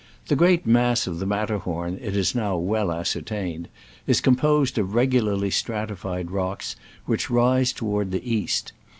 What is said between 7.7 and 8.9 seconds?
to war(| the east.